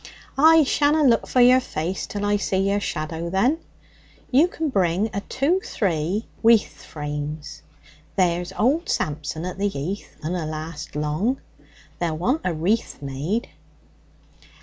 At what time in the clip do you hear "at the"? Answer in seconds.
9.45-9.67